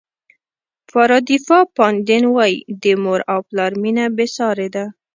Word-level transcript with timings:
پاردیفا 0.89 1.59
پاندین 1.77 2.23
وایي 2.35 2.57
د 2.83 2.85
مور 3.03 3.19
او 3.33 3.39
پلار 3.49 3.71
مینه 3.81 4.05
بې 4.15 4.27
سارې 4.37 4.67
ده. 4.75 4.85